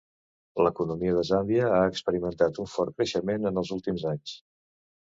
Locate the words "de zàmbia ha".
1.17-1.83